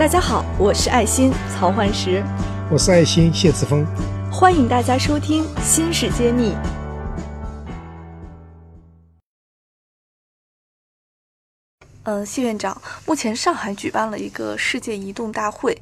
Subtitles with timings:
[0.00, 2.24] 大家好，我是爱心曹焕石，
[2.72, 3.84] 我是爱心谢志峰，
[4.32, 6.52] 欢迎大家收听《新事揭秘》。
[12.04, 15.76] 嗯，谢院长，目前上海举办了一个世界移动大会，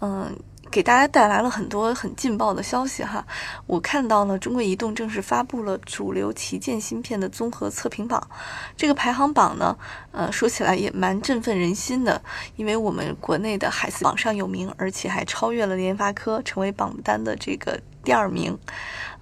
[0.00, 0.36] 嗯。
[0.70, 3.26] 给大家带来了很多很劲爆的消息哈，
[3.66, 8.24] 我看到呢，中国移动正式发布了主流旗舰芯片的综合测评榜，
[8.76, 9.76] 这个排行榜呢，
[10.12, 12.22] 呃，说起来也蛮振奋人心的，
[12.54, 18.56] 因为我们国内的海思榜上有名，而且还超越了联发科，成为榜单的这个第二名。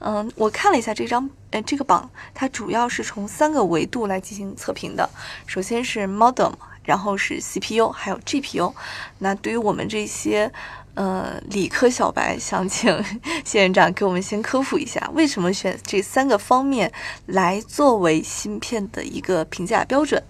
[0.00, 5.08] 嗯，我看了一下这张，呃，这个榜，它主要是从三个维度来进行测评的，
[5.46, 6.52] 首先是 modem，
[6.84, 8.74] 然后是 CPU，还有 GPU。
[9.19, 10.52] 那对于我们这些。
[10.95, 12.92] 呃，理科小白想请
[13.45, 16.92] 谢院长给我们先科普一下，为什么选这三个方面
[17.27, 20.20] 来作为芯片的一个评价标准？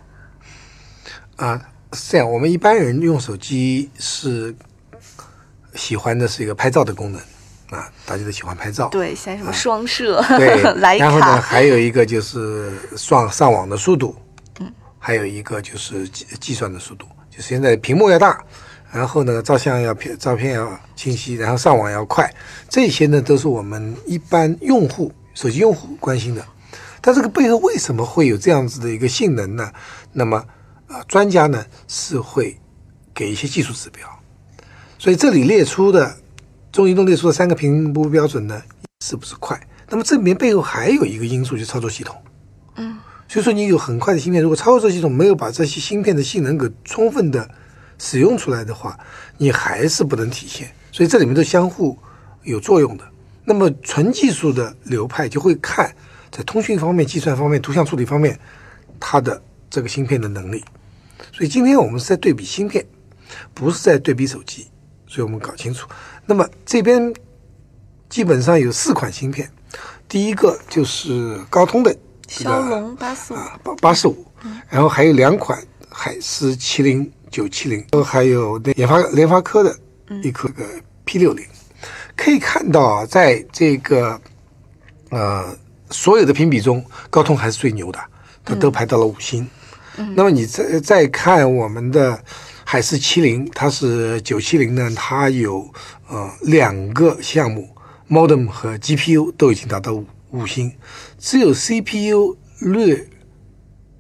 [1.37, 1.59] 啊，
[1.95, 4.55] 是这样，我们一般人用手机是
[5.75, 7.21] 喜欢的是一个拍照的功能
[7.71, 10.61] 啊，大家都喜欢拍照，对，像什么双摄，对，
[10.99, 14.15] 然后呢，还有一个就是上上网的速度，
[14.61, 18.45] 嗯，还有一个就是计计算的速度，就是现在屏幕要大。
[18.91, 22.33] 然后呢，照相要片，照片要清晰，然后上网要快，
[22.71, 26.43] 这些呢都是我们一般用户、手机用户关心的。
[27.03, 29.71] 但这个背后为什么会有这样子的一个性能呢？
[30.13, 30.43] 那么，
[30.87, 32.59] 啊，专家呢是会
[33.13, 34.09] 给一些技术指标。
[34.99, 36.17] 所以这里列出的
[36.73, 38.63] 中移动列出的三个评估标准呢，
[39.05, 39.61] 是不是快？
[39.91, 42.17] 那么这里面背后还有一个因素，就是操作系统。
[42.77, 42.97] 嗯，
[43.29, 47.51] 所以说你有很快的芯片，如果操作系统没有把这些芯片的性能给充分的。
[47.99, 48.99] 使用出来的话，
[49.37, 51.99] 你还是不能体现，所以这里面都相互
[52.45, 53.05] 有作用的。
[53.45, 55.95] 那么纯技术的流派就会看
[56.31, 58.39] 在通讯方面、计算方面、图像处理方面，
[59.01, 60.65] 它的这个芯片的能力。
[61.33, 62.85] 所以今天我们是在对比芯片，
[63.53, 64.69] 不是在对比手机，
[65.07, 65.89] 所以我们搞清楚。
[66.27, 67.13] 那么这边
[68.09, 69.51] 基本上有四款芯片，
[70.07, 71.97] 第一个就是高通的
[72.29, 74.25] 骁龙八四五八八四五，
[74.69, 75.59] 然后还有两款
[75.89, 77.11] 海思麒麟。
[77.31, 79.77] 九七零，还有那研发联发科的
[80.23, 80.65] 一颗个
[81.05, 81.45] P 六零，
[82.17, 84.21] 可以看到啊，在这个
[85.11, 85.57] 呃
[85.91, 87.99] 所有的评比中，高通还是最牛的，
[88.45, 89.47] 它都排到了五星。
[90.15, 92.23] 那么你再再看我们的
[92.65, 95.69] 海思麒麟，它是九七零呢，它有
[96.09, 97.69] 呃两个项目
[98.09, 100.73] ，modem 和 GPU 都已经达到五五星，
[101.19, 103.09] 只有 CPU 略。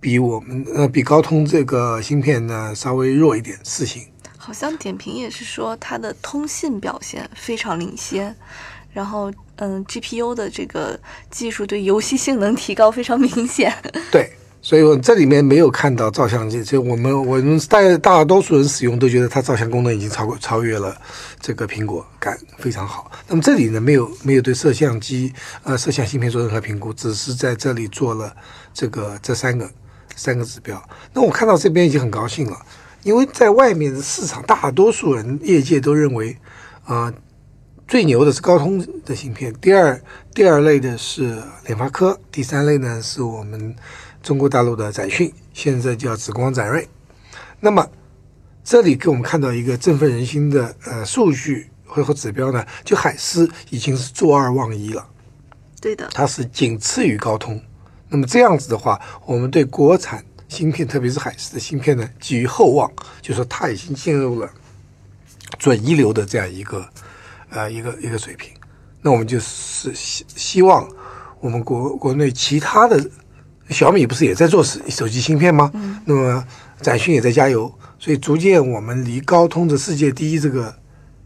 [0.00, 4.03] 比我们呃，比高通这个芯片呢稍微弱一点，四星。
[4.36, 8.34] 好像点评也是说它的通信表现非常领先，
[8.92, 10.98] 然后嗯，GPU 的这个
[11.31, 13.70] 技术对游戏性能提高非常明显。
[14.10, 14.31] 对，
[14.62, 20.97] 所以我这里面没有看到照相机，就我们我们大大多数人使用都觉得它照相功能已经超过超越了
[21.41, 23.10] 这个苹果，感非常好。
[23.26, 25.31] 那么这里呢，没有没有对摄像机
[25.64, 28.34] 呃摄像芯片做任何评估，只是在这里做了
[28.72, 29.69] 这个这三个。
[30.19, 32.61] 三个指标，那我看到这边已经很高兴了，
[33.05, 36.37] 因为在外面的市场，大多数人业界都认为，
[36.84, 37.15] 啊，
[37.87, 40.03] 最牛的是高通的芯片，第二
[40.34, 43.77] 第二类的是联发科，第三类呢是我们
[44.21, 46.89] 中国大陆的展讯，现在叫紫光展锐。
[47.61, 47.89] 那么
[48.65, 55.06] 这里给我们看到一个振奋人心的呃数据和和指标呢，就海思已经是坐二望一了，
[55.81, 57.62] 对的，它是仅次于高通。
[58.10, 64.50] 那么这样子的话，我们对国产芯片，特别是海思的芯片呢，寄予厚望，就说它已经进入了
[65.58, 66.88] 准一流的这样一个
[67.50, 68.50] 呃一个一个水平。
[69.02, 70.88] 那我们就是希希望
[71.41, 72.98] 我们国国内其他的
[73.69, 75.70] 小米不是也在做手手机芯片吗？
[75.75, 76.00] 嗯。
[76.06, 76.42] 那么
[76.80, 80.75] 展讯也在加油，所以逐渐我们离高通的世界第一这个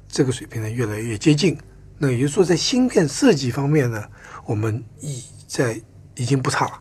[0.08, 1.56] 这个水平呢越来越接近。
[1.98, 4.02] 那也就是说，在芯片设计方面呢，
[4.44, 5.80] 我们已在。
[6.22, 6.72] 已经不差了。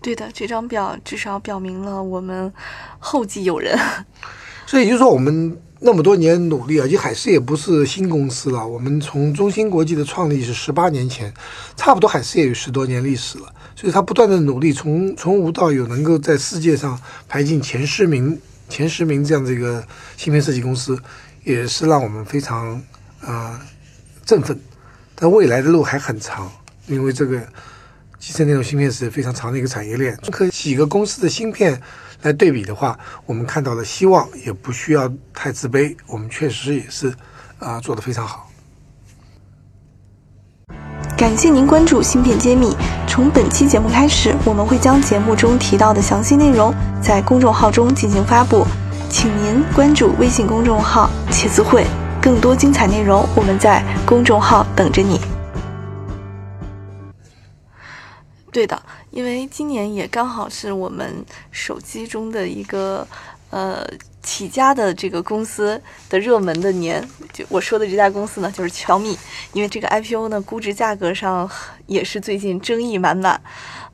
[0.00, 2.52] 对的，这张表至少表明了我们
[2.98, 3.78] 后继有人。
[4.66, 8.66] 所以也就是说，我们那么多年努力啊，且海思也不是新公司了。
[8.66, 11.32] 我们从中芯国际的创立是十八年前，
[11.76, 13.52] 差不多海思也有十多年历史了。
[13.76, 16.98] 所以它不断的努力，从从无到有，能够在世界上
[17.28, 19.86] 排进前十名、前十名这样的一个
[20.16, 20.98] 芯片设计公司，
[21.44, 22.82] 也是让我们非常
[23.20, 23.60] 啊
[24.24, 24.58] 振奋。
[25.14, 26.50] 但未来的路还很长。
[26.86, 27.40] 因为这个
[28.18, 31.80] 集成电路芯片是非常长的一个产业链，和几个公司的芯片
[32.22, 35.96] 来对比的话，我们看到了希望，也不需要太自卑。
[36.06, 37.14] 我们确实也是
[37.58, 38.50] 啊，做得非常好。
[41.16, 42.76] 感谢您关注芯片揭秘。
[43.06, 48.66] 从本期节目开始，我们会将节目中提到的详细内容在公众号中进行发布。
[49.08, 51.86] 请您关注微信公众号“茄子会”，
[52.20, 55.20] 更多精彩内容我们在公众号等着你。
[59.14, 63.06] 因为今年也刚好是我们手机中的一个
[63.50, 63.86] 呃
[64.24, 65.80] 起家的这个公司
[66.10, 67.08] 的热门的年。
[67.32, 69.16] 就我说的这家公司呢，就是小米。
[69.52, 71.48] 因为这个 IPO 呢，估值价格上
[71.86, 73.40] 也是最近争议满满。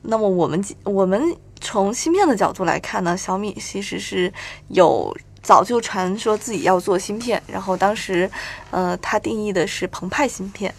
[0.01, 1.21] 那么我们我们
[1.59, 4.33] 从芯片的角度来看呢，小米其实是
[4.69, 8.29] 有早就传说自己要做芯片，然后当时
[8.69, 10.73] 呃，他定义的是澎湃芯片。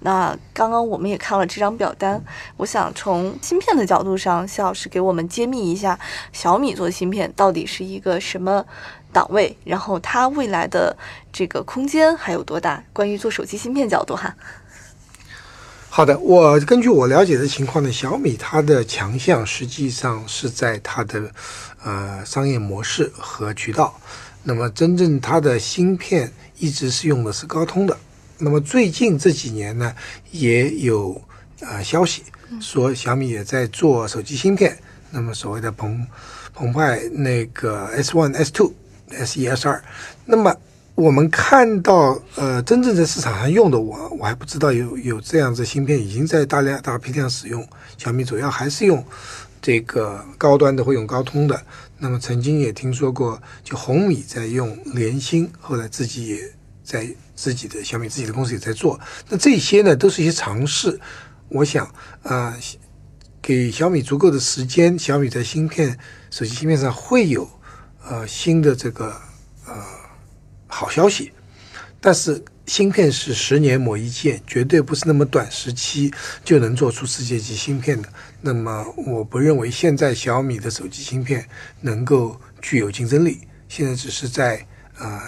[0.00, 2.22] 那刚刚我们也看了这张表单，
[2.58, 5.98] 我想从芯片的角度上，谢老师给我们揭秘一下
[6.32, 8.64] 小米做芯片到底是一个什么
[9.12, 10.94] 档位，然后它未来的
[11.32, 12.82] 这个空间还有多大？
[12.92, 14.34] 关于做手机芯片角度哈。
[15.88, 21.30] 好的，我根据我了解的情况呢，小米它的强项实际上是在它的
[21.86, 23.98] 呃商业模式和渠道，
[24.42, 27.96] 那么真正它的芯片一直是用的是高通的。
[28.38, 29.94] 那么最近这几年呢，
[30.32, 31.22] 也有
[31.60, 32.24] 呃消息
[32.60, 34.76] 说小米也在做手机芯片。
[35.10, 36.04] 那么所谓的澎
[36.52, 38.74] 澎湃那个 S One、S Two、
[39.10, 39.82] S 一、S 二。
[40.24, 40.54] 那么
[40.96, 47.66] 我们看到呃真正在市场上用的，我我还不知道有有这样子芯片已经在大量大批量使用。
[47.96, 49.02] 小米主要还是用
[49.60, 51.64] 这个高端的，会用高通的。
[51.98, 57.14] 那么曾经也听说过，就红米在用联芯，后来自己也在。
[57.38, 58.98] 自己的小米自己的公司也在做，
[59.28, 60.98] 那这些呢都是一些尝试。
[61.50, 61.86] 我想
[62.22, 62.56] 啊，
[63.42, 65.98] 给小米足够的时间，小米在芯片、
[66.30, 67.46] 手机芯片上会有
[68.08, 69.14] 呃新的这个
[69.66, 69.74] 呃
[70.66, 71.30] 好消息。
[72.00, 76.12] 但是芯片是十年磨一剑，绝对不是那么短时期
[76.44, 78.08] 就能做出世界级芯片的。
[78.40, 81.46] 那么我不认为现在小米的手机芯片
[81.80, 84.66] 能够具有竞争力，现在只是在
[84.98, 85.20] 呃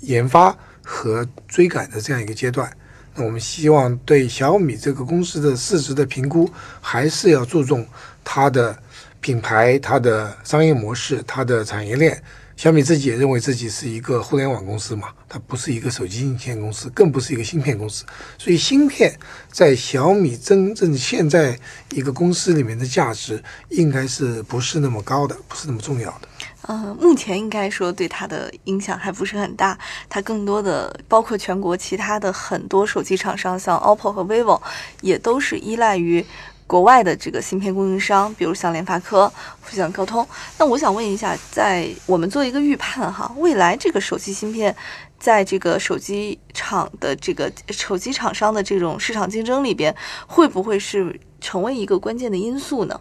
[0.00, 0.56] 研发。
[0.84, 2.68] 和追赶的这样一个阶段，
[3.14, 7.86] 那我们希望对小米这个公司的市值的评估，还是要注重
[8.24, 8.76] 它的
[9.20, 12.20] 品牌、它的商业模式、它的产业链。
[12.56, 18.04] 小米自己也认为自己是一个互联网公司嘛，它不是一个手机芯片公司，更不是一个芯片公司。
[18.38, 19.18] 所以，芯片
[19.50, 21.58] 在小米真正现在
[21.90, 26.28] 一个公司里面的价值，应该是不是那么高的，不是那么重要的。
[26.62, 29.76] 呃，目前应该说对它的影响还不是很大。
[30.08, 34.62] 它更多的包括全国其他的很多手机厂商，像 OPPO 和 vivo，
[35.00, 36.24] 也都是依赖于
[36.72, 39.30] 国外的这个芯片供应商，比如像联发科、
[39.70, 40.26] 像高通。
[40.56, 44.74] 那我想问一下，在我们做一个预判哈，未来这个手机芯片
[45.20, 49.94] 在这个手机厂的这个手机厂商的这种市场竞争里边，
[50.26, 52.98] 会不会是成为一个关键的因素呢？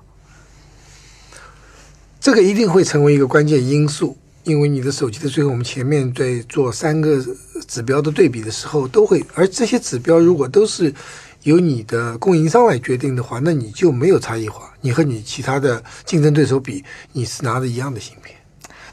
[2.20, 7.26] 这个一定会成为一个关键因素，因为你的手机的最后，我们前面在做三个
[7.70, 10.94] 指标的对比的时候，都会，而这些指标如果都是
[11.44, 14.72] 由你的供应商来决定的话，那你就没有差异化。
[14.82, 16.84] 你和你其他的竞争对手比，
[17.14, 18.36] 你是拿的一样的芯片。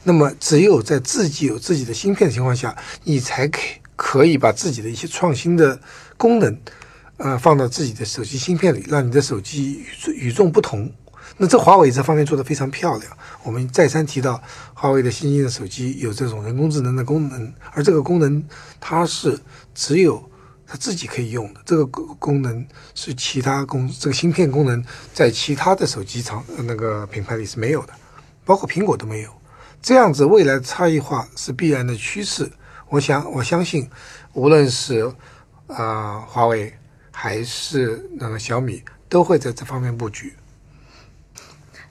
[0.03, 3.59] 那么，只有在自己有自己的芯片的情况下，你才可
[3.95, 5.79] 可以把自己的一些创新的
[6.15, 6.57] 功能，
[7.17, 10.91] 呃，放到自己的手机芯片里，让你的手机与众与众不同。
[11.37, 13.11] 那这华为这方面做得非常漂亮。
[13.43, 14.41] 我们再三提到，
[14.73, 18.43] 华为的新兴的手机有这种人工智能的功能，而这个功能
[18.79, 19.39] 它是
[19.75, 20.28] 只有
[20.71, 21.61] 它自己可以用的。
[21.65, 21.85] 这个
[22.19, 27.93] 功能是其他公这个芯片功能在其他的手机厂那个品牌里是没有的，
[28.45, 29.33] 包括苹果都没有。
[29.81, 32.47] 这样子未来差异化是必然的趋势。
[32.87, 33.89] 我想我相信，
[34.33, 35.11] 无论是
[35.65, 36.71] 啊华为
[37.11, 40.33] 还是那个小米，都会在这方面布局。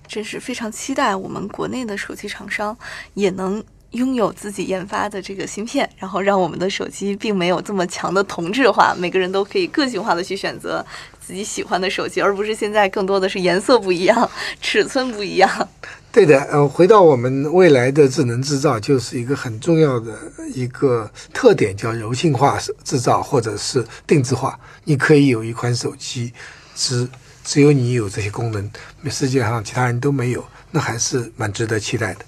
[0.07, 2.77] 真是非常期待我们国内的手机厂商
[3.15, 10.85] 也能拥有自己研发的这个芯片，然后让我们的手机并没有这么强的同质化，每个人都可以个性化的去选择
[11.21, 14.31] 自己喜欢的手机，而不是现在更多的是颜色不一样、
[14.61, 15.69] 尺寸不一样。
[16.11, 20.19] 对的，呃，回到我们未来的智能制造，就是一个很重要的
[20.55, 24.59] 一个特点，叫柔性化制造或者是定制化。
[24.85, 26.33] 你可以有一款手机
[26.75, 27.09] 只。
[27.45, 28.71] 只有你有这些功能，
[29.11, 32.21] 世界上其他人都没有，那还是蛮值得期待的。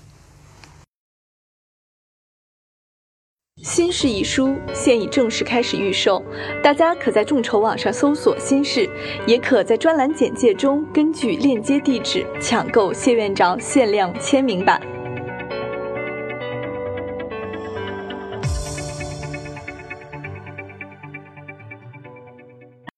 [3.62, 6.22] 新式一书现已正式开始预售，
[6.62, 8.88] 大家可在众筹网上搜索“新式”，
[9.28, 14.80] 也可在专栏简介中根据链接地址抢购谢院长限量签名版。